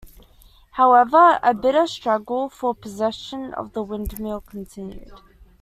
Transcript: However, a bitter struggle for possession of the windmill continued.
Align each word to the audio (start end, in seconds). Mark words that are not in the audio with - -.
However, 0.71 1.39
a 1.43 1.53
bitter 1.53 1.85
struggle 1.85 2.49
for 2.49 2.73
possession 2.73 3.53
of 3.53 3.73
the 3.73 3.83
windmill 3.83 4.41
continued. 4.41 5.11